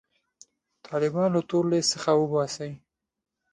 طالبان 0.87 1.29
له 1.35 1.41
تور 1.49 1.63
لیست 1.71 1.89
څخه 1.93 2.11
وباسي. 2.15 2.71